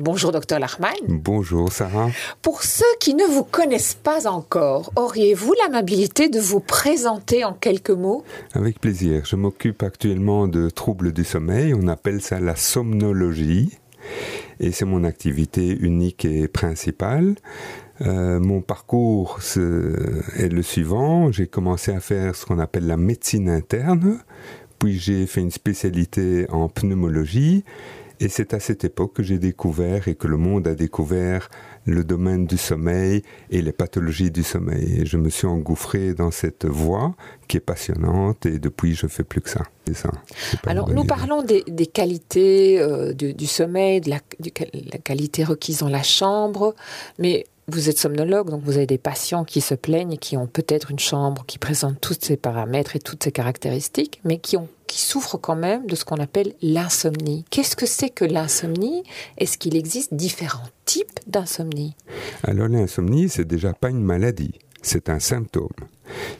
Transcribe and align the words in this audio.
Bonjour 0.00 0.30
docteur 0.30 0.60
Lachman. 0.60 0.94
Bonjour 1.08 1.72
Sarah. 1.72 2.10
Pour 2.40 2.62
ceux 2.62 2.84
qui 3.00 3.14
ne 3.14 3.24
vous 3.24 3.42
connaissent 3.42 3.98
pas 4.00 4.28
encore, 4.28 4.92
auriez-vous 4.94 5.52
l'amabilité 5.60 6.28
de 6.28 6.38
vous 6.38 6.60
présenter 6.60 7.44
en 7.44 7.52
quelques 7.52 7.90
mots? 7.90 8.22
Avec 8.54 8.80
plaisir. 8.80 9.24
Je 9.24 9.34
m'occupe 9.34 9.82
actuellement 9.82 10.46
de 10.46 10.70
troubles 10.70 11.12
du 11.12 11.24
sommeil. 11.24 11.74
On 11.74 11.88
appelle 11.88 12.22
ça 12.22 12.38
la 12.38 12.54
somnologie. 12.54 13.76
Et 14.60 14.70
c'est 14.70 14.84
mon 14.84 15.02
activité 15.02 15.76
unique 15.80 16.24
et 16.24 16.46
principale. 16.46 17.34
Euh, 18.00 18.38
mon 18.38 18.60
parcours 18.60 19.40
est 20.36 20.48
le 20.48 20.62
suivant. 20.62 21.32
J'ai 21.32 21.48
commencé 21.48 21.92
à 21.92 21.98
faire 21.98 22.36
ce 22.36 22.46
qu'on 22.46 22.60
appelle 22.60 22.86
la 22.86 22.96
médecine 22.96 23.48
interne, 23.48 24.20
puis 24.78 24.96
j'ai 24.96 25.26
fait 25.26 25.40
une 25.40 25.50
spécialité 25.50 26.46
en 26.50 26.68
pneumologie 26.68 27.64
et 28.20 28.28
c'est 28.28 28.54
à 28.54 28.60
cette 28.60 28.84
époque 28.84 29.14
que 29.14 29.22
j'ai 29.22 29.38
découvert 29.38 30.08
et 30.08 30.14
que 30.14 30.26
le 30.26 30.36
monde 30.36 30.66
a 30.66 30.74
découvert 30.74 31.48
le 31.84 32.04
domaine 32.04 32.46
du 32.46 32.58
sommeil 32.58 33.22
et 33.50 33.62
les 33.62 33.72
pathologies 33.72 34.30
du 34.30 34.42
sommeil. 34.42 35.00
Et 35.00 35.06
je 35.06 35.16
me 35.16 35.30
suis 35.30 35.46
engouffré 35.46 36.14
dans 36.14 36.30
cette 36.30 36.66
voie 36.66 37.14
qui 37.46 37.56
est 37.56 37.60
passionnante 37.60 38.46
et 38.46 38.58
depuis 38.58 38.94
je 38.94 39.06
fais 39.06 39.24
plus 39.24 39.40
que 39.40 39.50
ça. 39.50 39.62
ça 39.94 40.10
Alors 40.66 40.90
nous 40.90 41.04
parlons 41.04 41.42
des, 41.42 41.62
qualités 41.86 42.80
euh, 42.80 43.12
du, 43.12 43.46
sommeil, 43.46 44.00
de 44.00 44.10
la, 44.10 44.18
la 44.92 44.98
qualité 44.98 45.44
requise 45.44 45.78
dans 45.78 45.88
la 45.88 46.02
chambre, 46.02 46.74
mais 47.18 47.46
vous 47.68 47.90
êtes 47.90 47.98
somnologue, 47.98 48.50
donc 48.50 48.62
vous 48.64 48.76
avez 48.76 48.86
des 48.86 48.98
patients 48.98 49.44
qui 49.44 49.60
se 49.60 49.74
plaignent 49.74 50.12
et 50.12 50.18
qui 50.18 50.36
ont 50.36 50.46
peut-être 50.46 50.90
une 50.90 50.98
chambre 50.98 51.44
qui 51.46 51.58
présente 51.58 52.00
tous 52.00 52.16
ces 52.18 52.36
paramètres 52.36 52.96
et 52.96 52.98
toutes 52.98 53.24
ces 53.24 53.32
caractéristiques, 53.32 54.20
mais 54.24 54.38
qui, 54.38 54.56
ont, 54.56 54.68
qui 54.88 55.00
souffrent 55.00 55.38
quand 55.38 55.54
même 55.54 55.86
de 55.86 55.94
ce 55.94 56.04
qu'on 56.04 56.16
appelle 56.16 56.54
l'insomnie. 56.60 57.44
Qu'est-ce 57.50 57.76
que 57.76 57.86
c'est 57.86 58.10
que 58.10 58.24
l'insomnie? 58.24 59.04
Est-ce 59.36 59.56
qu'il 59.56 59.76
existe 59.76 60.14
différents 60.14 60.66
types 60.84 61.20
d'insomnie? 61.28 61.94
Alors 62.42 62.66
l'insomnie, 62.66 63.28
c'est 63.28 63.44
déjà 63.44 63.72
pas 63.72 63.90
une 63.90 64.02
maladie, 64.02 64.54
c'est 64.82 65.08
un 65.08 65.18
symptôme. 65.18 65.68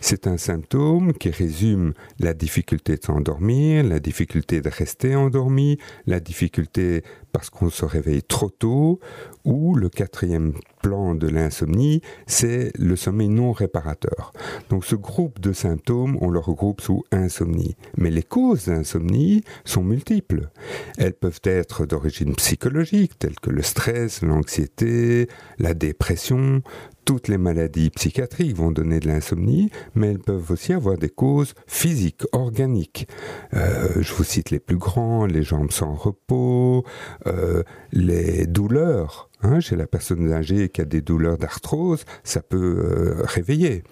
C'est 0.00 0.26
un 0.26 0.38
symptôme 0.38 1.12
qui 1.12 1.30
résume 1.30 1.92
la 2.18 2.32
difficulté 2.34 2.96
de 2.96 3.04
s'endormir, 3.04 3.84
la 3.84 4.00
difficulté 4.00 4.60
de 4.60 4.68
rester 4.70 5.14
endormi, 5.14 5.78
la 6.06 6.20
difficulté 6.20 7.02
parce 7.32 7.50
qu'on 7.50 7.68
se 7.68 7.84
réveille 7.84 8.22
trop 8.22 8.48
tôt, 8.48 9.00
ou 9.44 9.74
le 9.74 9.88
quatrième 9.88 10.54
plan 10.82 11.14
de 11.14 11.28
l'insomnie, 11.28 12.00
c'est 12.26 12.72
le 12.78 12.96
sommeil 12.96 13.28
non 13.28 13.52
réparateur. 13.52 14.32
Donc 14.70 14.84
ce 14.84 14.94
groupe 14.94 15.40
de 15.40 15.52
symptômes, 15.52 16.16
on 16.20 16.30
le 16.30 16.38
regroupe 16.38 16.80
sous 16.80 17.04
insomnie. 17.12 17.76
Mais 17.96 18.10
les 18.10 18.22
causes 18.22 18.66
d'insomnie 18.66 19.44
sont 19.64 19.82
multiples. 19.82 20.48
Elles 20.96 21.14
peuvent 21.14 21.40
être 21.44 21.86
d'origine 21.86 22.34
psychologique, 22.34 23.18
telles 23.18 23.38
que 23.40 23.50
le 23.50 23.62
stress, 23.62 24.22
l'anxiété, 24.22 25.28
la 25.58 25.74
dépression, 25.74 26.62
toutes 27.08 27.28
les 27.28 27.38
maladies 27.38 27.88
psychiatriques 27.88 28.54
vont 28.54 28.70
donner 28.70 29.00
de 29.00 29.08
l'insomnie, 29.08 29.70
mais 29.94 30.08
elles 30.08 30.18
peuvent 30.18 30.50
aussi 30.50 30.74
avoir 30.74 30.98
des 30.98 31.08
causes 31.08 31.54
physiques, 31.66 32.24
organiques. 32.32 33.08
Euh, 33.54 34.02
je 34.02 34.12
vous 34.12 34.24
cite 34.24 34.50
les 34.50 34.58
plus 34.58 34.76
grands, 34.76 35.24
les 35.24 35.42
jambes 35.42 35.70
sans 35.70 35.94
repos, 35.94 36.84
euh, 37.26 37.62
les 37.92 38.46
douleurs. 38.46 39.30
Hein, 39.40 39.60
chez 39.60 39.76
la 39.76 39.86
personne 39.86 40.30
âgée 40.32 40.68
qui 40.68 40.82
a 40.82 40.84
des 40.84 41.00
douleurs 41.00 41.38
d'arthrose, 41.38 42.04
ça 42.24 42.42
peut 42.42 42.58
euh, 42.58 43.22
réveiller. 43.24 43.84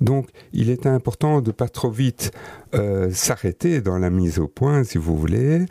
Donc, 0.00 0.28
il 0.52 0.70
est 0.70 0.86
important 0.86 1.40
de 1.40 1.50
pas 1.50 1.68
trop 1.68 1.90
vite 1.90 2.30
s'arrêter 3.10 3.80
dans 3.80 3.98
la 3.98 4.08
mise 4.08 4.38
au 4.38 4.48
point, 4.48 4.84
si 4.84 4.98
vous 4.98 5.16
voulez. 5.16 5.66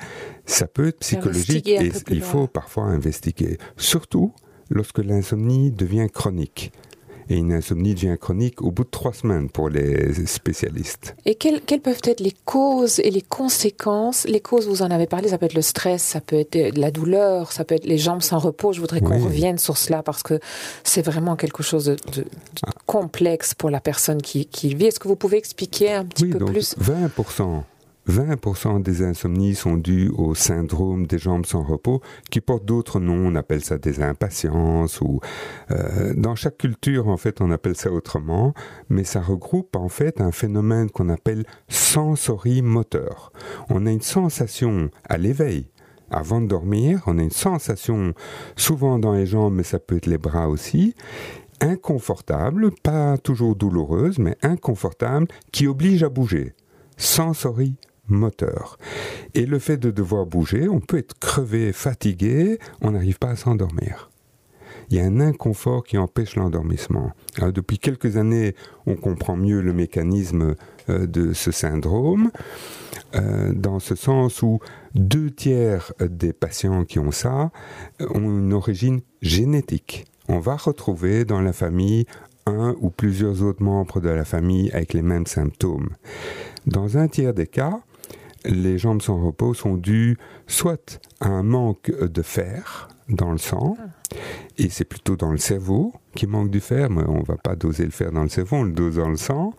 Ça 0.46 0.68
peut 0.68 0.90
être 0.90 1.00
psychologique 1.00 1.68
et 1.68 1.92
il 2.10 2.22
faut 2.22 2.48
parfois 2.48 2.84
investiguer. 2.84 3.58
Surtout 3.78 4.34
lorsque 4.72 5.00
l'insomnie 5.00 5.72
devient 5.72 6.08
chronique. 6.12 6.72
Et 7.30 7.36
une 7.36 7.54
insomnie 7.54 7.94
devient 7.94 8.18
chronique 8.20 8.62
au 8.62 8.72
bout 8.72 8.84
de 8.84 8.90
trois 8.90 9.14
semaines 9.14 9.50
pour 9.50 9.70
les 9.70 10.14
spécialistes. 10.26 11.16
Et 11.26 11.36
quelles, 11.36 11.62
peuvent 11.62 12.02
être 12.04 12.20
les 12.20 12.34
causes 12.44 13.00
et 13.00 13.10
les 13.10 13.22
conséquences? 13.22 14.26
Les 14.26 14.42
causes, 14.42 14.68
vous 14.68 14.82
en 14.82 14.92
avez 14.92 15.08
parlé, 15.08 15.30
ça 15.30 15.38
peut 15.38 15.46
être 15.46 15.54
le 15.54 15.62
stress, 15.62 16.02
ça 16.02 16.20
peut 16.20 16.36
être 16.36 16.78
la 16.78 16.92
douleur, 16.92 17.54
ça 17.54 17.64
peut 17.64 17.76
être 17.76 17.86
les 17.86 17.98
jambes 17.98 18.22
sans 18.22 18.40
repos. 18.40 18.74
Je 18.74 18.82
voudrais 18.82 19.00
qu'on 19.00 19.24
revienne 19.24 19.60
sur 19.60 19.78
cela 19.78 20.04
parce 20.04 20.24
que 20.24 20.40
c'est 20.84 21.06
vraiment 21.06 21.38
quelque 21.38 21.64
chose 21.64 21.86
de, 21.86 22.26
ah. 22.66 22.72
complexe 22.86 23.54
pour 23.54 23.70
la 23.70 23.80
personne 23.80 24.22
qui, 24.22 24.46
qui 24.46 24.76
vit. 24.76 24.88
Est-ce 24.88 25.00
que 25.00 25.08
vous 25.08 25.16
pouvez 25.16 25.38
expliquer 25.38 25.94
un 25.94 26.04
petit 26.04 26.26
peu 26.26 26.40
donc 26.40 26.52
plus? 26.52 26.76
20% 26.80 27.64
20% 28.10 28.82
des 28.82 29.04
insomnies 29.04 29.54
sont 29.56 29.78
dues 29.78 30.10
au 30.10 30.34
syndrome 30.34 31.06
des 31.06 31.20
jambes 31.20 31.46
sans 31.46 31.64
repos, 31.64 32.02
qui 32.30 32.42
porte 32.42 32.66
d'autres 32.66 33.00
noms. 33.00 33.28
On 33.28 33.36
appelle 33.36 33.64
ça 33.64 33.78
des 33.78 34.02
impatiences 34.02 35.02
ou 35.02 35.20
euh, 35.70 36.14
dans 36.16 36.36
chaque 36.36 36.58
culture 36.58 37.08
en 37.08 37.18
fait 37.18 37.42
on 37.42 37.52
appelle 37.52 37.76
ça 37.76 37.92
autrement, 37.92 38.54
mais 38.90 39.04
ça 39.04 39.22
regroupe 39.22 39.76
en 39.76 39.90
fait 39.90 40.20
un 40.20 40.32
phénomène 40.32 40.90
qu'on 40.90 41.10
appelle 41.10 41.46
sensorimoteur. 41.68 43.32
On 43.70 43.86
a 43.86 43.92
une 43.92 44.02
sensation 44.02 44.90
à 45.08 45.18
l'éveil. 45.18 45.68
Avant 46.10 46.42
de 46.42 46.48
dormir, 46.48 47.02
on 47.08 47.18
a 47.18 47.22
une 47.22 47.32
sensation 47.32 48.14
souvent 48.58 49.00
dans 49.00 49.14
les 49.14 49.26
jambes, 49.26 49.54
mais 49.54 49.64
ça 49.64 49.80
peut 49.80 49.96
être 49.96 50.08
les 50.08 50.18
bras 50.18 50.50
aussi, 50.50 50.94
inconfortable, 51.62 52.72
pas 52.84 53.18
toujours 53.18 53.56
douloureuse, 53.56 54.20
mais 54.20 54.36
inconfortable, 54.42 55.28
qui 55.54 55.68
oblige 55.68 56.04
à 56.04 56.10
bouger. 56.10 56.54
Sensory 56.98 57.78
moteur. 58.12 58.78
Et 59.34 59.46
le 59.46 59.60
fait 59.60 59.78
de 59.78 59.92
devoir 59.92 60.26
bouger, 60.26 60.68
on 60.68 60.80
peut 60.80 60.98
être 60.98 61.18
crevé, 61.20 61.74
fatigué, 61.74 62.60
on 62.82 62.92
n'arrive 62.92 63.20
pas 63.20 63.32
à 63.32 63.36
s'endormir. 63.36 64.10
Il 64.90 64.98
y 64.98 65.00
a 65.00 65.06
un 65.06 65.22
inconfort 65.22 65.86
qui 65.86 65.98
empêche 65.98 66.36
l'endormissement. 66.36 67.12
Depuis 67.40 67.80
quelques 67.80 68.18
années, 68.18 68.56
on 68.86 68.96
comprend 68.96 69.38
mieux 69.38 69.62
le 69.62 69.72
mécanisme 69.72 70.56
euh, 70.90 71.08
de 71.08 71.32
ce 71.32 71.52
syndrome, 71.52 72.30
euh, 73.16 73.54
dans 73.54 73.80
ce 73.80 73.96
sens 73.96 74.42
où 74.42 74.60
deux 74.94 75.32
tiers 75.32 75.94
des 76.02 76.34
patients 76.34 76.84
qui 76.84 77.00
ont 77.00 77.12
ça 77.12 77.52
euh, 78.02 78.08
ont 78.14 78.40
une 78.40 78.52
origine 78.52 79.00
génétique. 79.22 80.06
On 80.28 80.40
va 80.40 80.58
retrouver 80.58 81.24
dans 81.24 81.42
la 81.42 81.54
famille 81.54 82.06
un 82.46 82.76
ou 82.82 82.90
plusieurs 82.90 83.44
autres 83.44 83.64
membres 83.64 84.02
de 84.02 84.10
la 84.10 84.26
famille 84.26 84.72
avec 84.72 84.94
les 84.94 85.02
mêmes 85.02 85.28
symptômes. 85.28 85.90
Dans 86.66 86.98
un 86.98 87.08
tiers 87.08 87.34
des 87.34 87.48
cas, 87.48 87.80
les 88.46 88.78
jambes 88.78 89.02
sans 89.02 89.22
repos 89.22 89.54
sont 89.54 89.76
dues 89.76 90.18
soit 90.48 91.00
à 91.20 91.28
un 91.28 91.44
manque 91.44 91.92
de 91.92 92.22
fer 92.22 92.88
dans 93.10 93.32
le 93.32 93.38
sang, 93.38 93.76
et 94.58 94.70
c'est 94.70 94.86
plutôt 94.86 95.16
dans 95.16 95.32
le 95.32 95.38
cerveau 95.38 95.94
qui 96.16 96.28
manque 96.28 96.50
du 96.50 96.60
fer, 96.60 96.90
mais 96.90 97.04
on 97.08 97.20
ne 97.20 97.26
va 97.26 97.36
pas 97.36 97.56
doser 97.56 97.84
le 97.84 97.92
fer 97.92 98.12
dans 98.12 98.24
le 98.24 98.30
cerveau, 98.30 98.58
on 98.58 98.64
le 98.64 98.72
dose 98.72 98.96
dans 98.96 99.10
le 99.10 99.18
sang, 99.18 99.54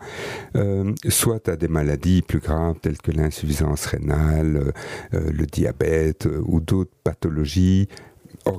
euh, 0.55 0.91
soit 1.07 1.47
à 1.49 1.55
des 1.55 1.67
maladies 1.67 2.21
plus 2.21 2.39
graves 2.39 2.79
telles 2.81 2.97
que 2.97 3.11
l'insuffisance 3.11 3.85
rénale, 3.85 4.73
euh, 5.13 5.31
le 5.31 5.45
diabète 5.45 6.25
euh, 6.25 6.41
ou 6.45 6.59
d'autres 6.59 6.93
pathologies 7.03 7.87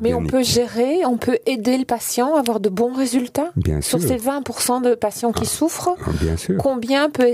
mais 0.01 0.15
on 0.15 0.25
peut 0.25 0.43
gérer, 0.43 1.05
on 1.05 1.19
peut 1.19 1.39
aider 1.47 1.77
le 1.77 1.85
patient 1.85 2.37
à 2.37 2.41
avoir 2.41 2.61
de 2.61 2.69
bons 2.69 2.95
résultats? 2.95 3.51
Bien 3.57 3.81
Sur 3.81 4.01
ces 4.01 4.17
20% 4.17 4.83
de 4.83 4.95
patients 4.95 5.33
qui 5.33 5.45
ah, 5.45 5.49
souffrent, 5.49 5.97
ah, 6.01 6.11
bien 6.21 6.37
sûr. 6.37 6.57
combien 6.59 7.11
peut 7.11 7.29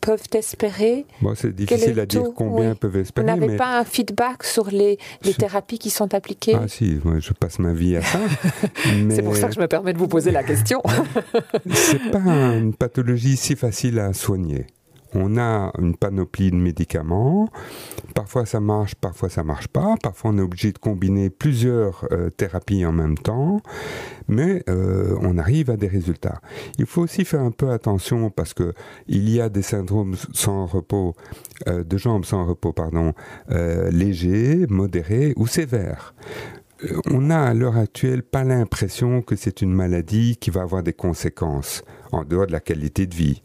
peuvent 0.00 0.26
espérer 0.34 1.06
C'est 1.34 1.54
difficile 1.54 1.98
à 2.00 2.06
dire 2.06 2.24
combien 2.34 2.74
peuvent 2.74 2.96
espérer. 2.96 3.32
Vous 3.32 3.40
n'avez 3.40 3.56
pas 3.56 3.78
un 3.78 3.84
feedback 3.84 4.44
sur 4.44 4.70
les, 4.70 4.98
les 5.22 5.34
thérapies 5.34 5.78
qui 5.78 5.90
sont 5.90 6.14
appliquées 6.14 6.54
Ah 6.54 6.68
si, 6.68 6.98
je 7.18 7.32
passe 7.32 7.58
ma 7.58 7.72
vie 7.72 7.96
à 7.96 8.02
ça. 8.02 8.20
C'est 9.10 9.22
pour 9.22 9.36
ça 9.36 9.48
que 9.48 9.54
je 9.54 9.60
me 9.60 9.68
permets 9.68 9.92
de 9.92 9.98
vous 9.98 10.08
poser 10.08 10.30
la 10.30 10.42
question. 10.42 10.82
C'est 11.70 12.10
pas 12.10 12.18
une 12.18 12.74
pathologie 12.74 13.36
si 13.36 13.56
facile 13.56 13.98
à 13.98 14.12
soigner 14.12 14.66
on 15.14 15.38
a 15.38 15.72
une 15.78 15.96
panoplie 15.96 16.50
de 16.50 16.56
médicaments. 16.56 17.48
Parfois 18.14 18.46
ça 18.46 18.60
marche, 18.60 18.94
parfois 18.94 19.28
ça 19.28 19.44
marche 19.44 19.68
pas. 19.68 19.94
Parfois 20.02 20.30
on 20.32 20.38
est 20.38 20.42
obligé 20.42 20.72
de 20.72 20.78
combiner 20.78 21.30
plusieurs 21.30 22.06
euh, 22.12 22.30
thérapies 22.30 22.84
en 22.84 22.92
même 22.92 23.16
temps, 23.16 23.60
mais 24.28 24.62
euh, 24.68 25.16
on 25.20 25.38
arrive 25.38 25.70
à 25.70 25.76
des 25.76 25.88
résultats. 25.88 26.40
Il 26.78 26.86
faut 26.86 27.02
aussi 27.02 27.24
faire 27.24 27.40
un 27.40 27.50
peu 27.50 27.70
attention 27.70 28.30
parce 28.30 28.54
que 28.54 28.74
il 29.06 29.28
y 29.28 29.40
a 29.40 29.48
des 29.48 29.62
syndromes 29.62 30.14
sans 30.32 30.66
repos, 30.66 31.14
euh, 31.68 31.84
de 31.84 31.96
jambes 31.96 32.24
sans 32.24 32.44
repos, 32.44 32.72
pardon, 32.72 33.12
légers, 33.90 34.66
modérés 34.68 35.32
ou 35.36 35.46
sévères 35.46 36.14
on 37.10 37.22
n'a 37.22 37.44
à 37.44 37.54
l'heure 37.54 37.76
actuelle 37.76 38.22
pas 38.22 38.44
l'impression 38.44 39.22
que 39.22 39.36
c'est 39.36 39.62
une 39.62 39.72
maladie 39.72 40.36
qui 40.36 40.50
va 40.50 40.62
avoir 40.62 40.82
des 40.82 40.92
conséquences 40.92 41.82
en 42.12 42.24
dehors 42.24 42.46
de 42.46 42.52
la 42.52 42.60
qualité 42.60 43.06
de 43.06 43.14
vie. 43.14 43.42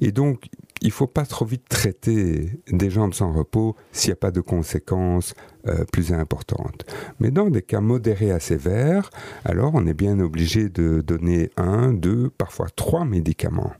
Et 0.00 0.12
donc, 0.12 0.48
il 0.82 0.90
faut 0.90 1.06
pas 1.06 1.24
trop 1.24 1.44
vite 1.44 1.68
traiter 1.68 2.50
des 2.68 2.90
jambes 2.90 3.14
sans 3.14 3.32
repos 3.32 3.76
s'il 3.92 4.10
n'y 4.10 4.14
a 4.14 4.16
pas 4.16 4.32
de 4.32 4.40
conséquences 4.40 5.34
euh, 5.68 5.84
plus 5.92 6.12
importantes. 6.12 6.84
Mais 7.20 7.30
dans 7.30 7.48
des 7.50 7.62
cas 7.62 7.80
modérés 7.80 8.32
à 8.32 8.40
sévères, 8.40 9.10
alors 9.44 9.72
on 9.74 9.86
est 9.86 9.94
bien 9.94 10.18
obligé 10.18 10.68
de 10.68 11.00
donner 11.00 11.50
un, 11.56 11.92
deux, 11.92 12.30
parfois 12.30 12.66
trois 12.74 13.04
médicaments. 13.04 13.72